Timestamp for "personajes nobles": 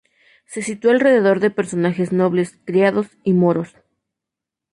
1.51-2.57